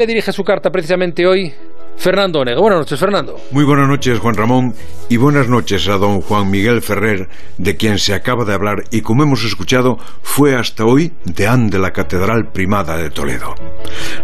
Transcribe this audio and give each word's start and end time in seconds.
Le 0.00 0.06
dirige 0.06 0.32
su 0.32 0.42
carta 0.44 0.70
precisamente 0.70 1.26
hoy 1.26 1.52
Fernando 1.98 2.40
Onega. 2.40 2.58
Buenas 2.58 2.78
noches, 2.78 2.98
Fernando. 2.98 3.36
Muy 3.50 3.64
buenas 3.64 3.86
noches, 3.86 4.18
Juan 4.18 4.34
Ramón, 4.34 4.74
y 5.10 5.18
buenas 5.18 5.46
noches 5.46 5.86
a 5.88 5.98
don 5.98 6.22
Juan 6.22 6.50
Miguel 6.50 6.80
Ferrer, 6.80 7.28
de 7.58 7.76
quien 7.76 7.98
se 7.98 8.14
acaba 8.14 8.46
de 8.46 8.54
hablar 8.54 8.84
y 8.90 9.02
como 9.02 9.24
hemos 9.24 9.44
escuchado, 9.44 9.98
fue 10.22 10.54
hasta 10.54 10.86
hoy 10.86 11.12
deán 11.26 11.68
de 11.68 11.80
la 11.80 11.92
Catedral 11.92 12.50
Primada 12.50 12.96
de 12.96 13.10
Toledo. 13.10 13.54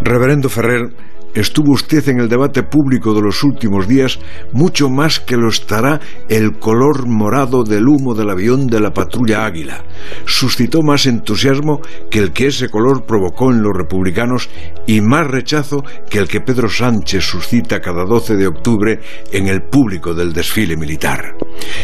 Reverendo 0.00 0.48
Ferrer, 0.48 0.94
estuvo 1.36 1.72
usted 1.72 2.08
en 2.08 2.20
el 2.20 2.28
debate 2.28 2.62
público 2.62 3.14
de 3.14 3.22
los 3.22 3.44
últimos 3.44 3.86
días 3.86 4.18
mucho 4.52 4.88
más 4.88 5.20
que 5.20 5.36
lo 5.36 5.48
estará 5.48 6.00
el 6.28 6.58
color 6.58 7.06
morado 7.06 7.62
del 7.62 7.86
humo 7.86 8.14
del 8.14 8.30
avión 8.30 8.66
de 8.66 8.80
la 8.80 8.92
patrulla 8.92 9.44
Águila. 9.44 9.84
Suscitó 10.24 10.82
más 10.82 11.06
entusiasmo 11.06 11.80
que 12.10 12.18
el 12.18 12.32
que 12.32 12.48
ese 12.48 12.68
color 12.68 13.04
provocó 13.06 13.50
en 13.50 13.62
los 13.62 13.76
republicanos 13.76 14.48
y 14.86 15.00
más 15.00 15.26
rechazo 15.26 15.84
que 16.10 16.18
el 16.18 16.28
que 16.28 16.40
Pedro 16.40 16.68
Sánchez 16.68 17.24
suscita 17.24 17.80
cada 17.80 18.04
12 18.04 18.36
de 18.36 18.46
octubre 18.46 19.00
en 19.32 19.48
el 19.48 19.62
público 19.62 20.14
del 20.14 20.32
desfile 20.32 20.76
militar. 20.76 21.36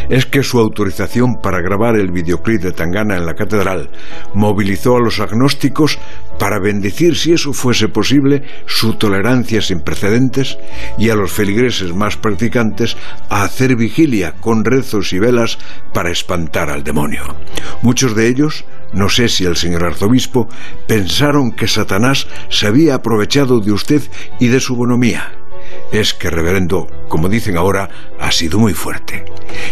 Es 0.08 0.26
que 0.26 0.42
su 0.42 0.58
autorización 0.58 1.36
para 1.42 1.60
grabar 1.60 1.96
el 1.96 2.10
videoclip 2.10 2.60
de 2.60 2.72
Tangana 2.72 3.16
en 3.16 3.26
la 3.26 3.34
catedral 3.34 3.90
movilizó 4.34 4.96
a 4.96 5.00
los 5.00 5.20
agnósticos 5.20 5.98
para 6.38 6.58
bendecir, 6.58 7.16
si 7.16 7.32
eso 7.32 7.52
fuese 7.52 7.88
posible, 7.88 8.42
su 8.66 8.94
tolerancia 8.94 9.62
sin 9.62 9.80
precedentes 9.80 10.58
y 10.98 11.10
a 11.10 11.14
los 11.14 11.32
feligreses 11.32 11.94
más 11.94 12.16
practicantes 12.16 12.96
a 13.28 13.44
hacer 13.44 13.76
vigilia 13.76 14.34
con 14.40 14.64
rezos 14.64 15.12
y 15.12 15.18
velas 15.18 15.58
para 15.92 16.10
espantar 16.10 16.70
al 16.70 16.84
demonio. 16.84 17.22
Muchos 17.82 18.14
de 18.16 18.28
ellos 18.28 18.64
no 18.92 19.08
sé 19.08 19.28
si 19.28 19.44
el 19.44 19.56
señor 19.56 19.84
arzobispo 19.84 20.48
pensaron 20.86 21.52
que 21.52 21.68
Satanás 21.68 22.26
se 22.50 22.66
había 22.66 22.96
aprovechado 22.96 23.60
de 23.60 23.72
usted 23.72 24.02
y 24.38 24.48
de 24.48 24.60
su 24.60 24.76
bonomía 24.76 25.32
es 25.92 26.14
que, 26.14 26.30
reverendo, 26.30 26.88
como 27.08 27.28
dicen 27.28 27.56
ahora, 27.56 27.88
ha 28.18 28.32
sido 28.32 28.58
muy 28.58 28.72
fuerte. 28.72 29.24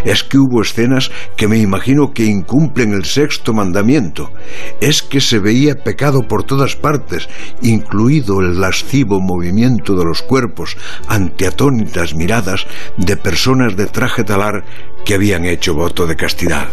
Es 0.05 0.25
que 0.25 0.39
hubo 0.39 0.63
escenas 0.63 1.11
que 1.37 1.49
me 1.49 1.59
imagino 1.59 2.13
que 2.13 2.25
incumplen 2.25 2.93
el 2.93 3.05
sexto 3.05 3.53
mandamiento. 3.53 4.33
Es 4.81 5.03
que 5.03 5.21
se 5.21 5.39
veía 5.39 5.83
pecado 5.83 6.27
por 6.27 6.45
todas 6.45 6.77
partes, 6.77 7.29
incluido 7.63 8.41
el 8.41 8.61
lascivo 8.61 9.21
movimiento 9.21 9.97
de 9.97 10.05
los 10.05 10.23
cuerpos 10.23 10.77
ante 11.09 11.47
atónitas 11.47 12.15
miradas 12.15 12.67
de 12.97 13.17
personas 13.17 13.77
de 13.77 13.87
traje 13.87 14.25
talar 14.25 14.65
que 15.05 15.15
habían 15.15 15.45
hecho 15.45 15.75
voto 15.75 16.07
de 16.07 16.17
castidad. 16.17 16.69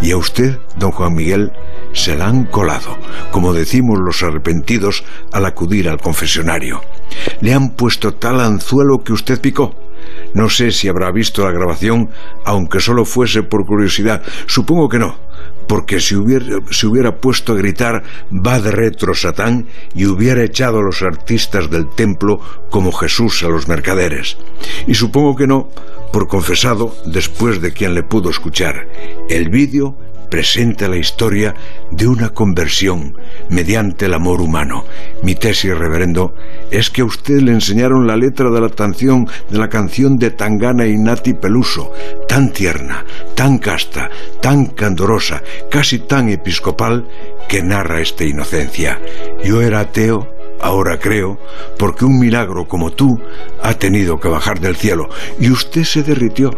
Y 0.00 0.12
a 0.12 0.16
usted, 0.16 0.58
don 0.76 0.92
Juan 0.92 1.14
Miguel, 1.14 1.52
se 1.92 2.16
la 2.16 2.28
han 2.28 2.44
colado, 2.44 2.96
como 3.32 3.52
decimos 3.52 3.98
los 3.98 4.22
arrepentidos 4.22 5.04
al 5.32 5.44
acudir 5.44 5.88
al 5.88 6.00
confesionario. 6.00 6.80
Le 7.40 7.52
han 7.52 7.70
puesto 7.70 8.14
tal 8.14 8.40
anzuelo 8.40 9.02
que 9.02 9.12
usted 9.12 9.40
picó. 9.40 9.74
No 10.34 10.48
sé 10.48 10.70
si 10.70 10.88
habrá 10.88 11.10
visto 11.10 11.44
la 11.44 11.52
grabación, 11.52 12.10
aunque 12.44 12.80
solo 12.80 13.04
fuese 13.04 13.42
por 13.42 13.66
curiosidad. 13.66 14.22
Supongo 14.46 14.88
que 14.88 14.98
no, 14.98 15.16
porque 15.66 16.00
si 16.00 16.16
hubiera, 16.16 16.58
hubiera 16.84 17.16
puesto 17.20 17.52
a 17.52 17.56
gritar 17.56 18.02
va 18.32 18.58
de 18.60 18.70
retro 18.70 19.14
Satán 19.14 19.66
y 19.94 20.06
hubiera 20.06 20.42
echado 20.42 20.78
a 20.78 20.82
los 20.82 21.02
artistas 21.02 21.70
del 21.70 21.88
templo 21.90 22.40
como 22.70 22.92
Jesús 22.92 23.42
a 23.42 23.48
los 23.48 23.68
mercaderes. 23.68 24.38
Y 24.86 24.94
supongo 24.94 25.36
que 25.36 25.46
no, 25.46 25.68
por 26.12 26.26
confesado 26.26 26.96
después 27.06 27.60
de 27.60 27.72
quien 27.72 27.94
le 27.94 28.02
pudo 28.02 28.30
escuchar. 28.30 28.88
El 29.28 29.50
vídeo 29.50 29.96
presenta 30.30 30.88
la 30.88 30.96
historia 30.96 31.54
de 31.90 32.06
una 32.06 32.30
conversión 32.30 33.16
mediante 33.48 34.06
el 34.06 34.14
amor 34.14 34.40
humano. 34.40 34.84
Mi 35.22 35.34
tesis, 35.34 35.76
reverendo, 35.76 36.34
es 36.70 36.90
que 36.90 37.02
a 37.02 37.04
usted 37.04 37.40
le 37.40 37.52
enseñaron 37.52 38.06
la 38.06 38.16
letra 38.16 38.50
de 38.50 38.60
la 38.60 38.70
canción 38.70 39.28
de 39.50 39.58
la 39.58 39.68
canción 39.68 40.18
de 40.18 40.30
Tangana 40.30 40.86
y 40.86 40.98
Peluso, 41.34 41.92
tan 42.28 42.52
tierna, 42.52 43.04
tan 43.34 43.58
casta, 43.58 44.10
tan 44.40 44.66
candorosa, 44.66 45.42
casi 45.70 45.98
tan 46.00 46.28
episcopal, 46.28 47.06
que 47.48 47.62
narra 47.62 48.00
esta 48.00 48.24
inocencia. 48.24 49.00
Yo 49.42 49.62
era 49.62 49.80
ateo 49.80 50.37
ahora 50.60 50.98
creo, 50.98 51.38
porque 51.78 52.04
un 52.04 52.18
milagro 52.18 52.66
como 52.66 52.90
tú 52.90 53.20
ha 53.62 53.74
tenido 53.74 54.18
que 54.20 54.28
bajar 54.28 54.60
del 54.60 54.76
cielo. 54.76 55.08
Y 55.38 55.50
usted 55.50 55.84
se 55.84 56.02
derritió. 56.02 56.50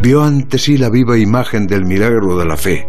Vio 0.00 0.22
ante 0.22 0.58
sí 0.58 0.76
la 0.76 0.90
viva 0.90 1.18
imagen 1.18 1.66
del 1.66 1.84
milagro 1.84 2.36
de 2.36 2.44
la 2.44 2.56
fe. 2.56 2.88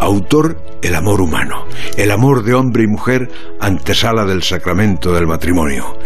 Autor, 0.00 0.60
el 0.82 0.94
amor 0.94 1.20
humano. 1.20 1.64
El 1.96 2.10
amor 2.10 2.42
de 2.42 2.54
hombre 2.54 2.84
y 2.84 2.86
mujer 2.86 3.30
antesala 3.60 4.24
del 4.24 4.42
sacramento 4.42 5.12
del 5.14 5.26
matrimonio. 5.26 5.98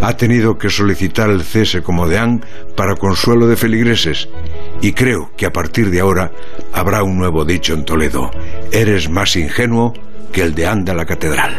Ha 0.00 0.16
tenido 0.16 0.58
que 0.58 0.70
solicitar 0.70 1.30
el 1.30 1.42
cese 1.42 1.82
como 1.82 2.08
deán 2.08 2.44
para 2.76 2.96
consuelo 2.96 3.46
de 3.46 3.56
feligreses. 3.56 4.28
Y 4.80 4.92
creo 4.92 5.30
que 5.36 5.46
a 5.46 5.52
partir 5.52 5.90
de 5.90 6.00
ahora 6.00 6.32
habrá 6.72 7.02
un 7.02 7.18
nuevo 7.18 7.44
dicho 7.44 7.74
en 7.74 7.84
Toledo. 7.84 8.30
Eres 8.72 9.10
más 9.10 9.36
ingenuo 9.36 9.92
que 10.32 10.42
el 10.42 10.54
deán 10.54 10.84
de 10.84 10.94
la 10.94 11.04
catedral. 11.04 11.58